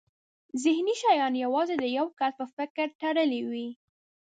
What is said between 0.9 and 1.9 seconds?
شیان یوازې د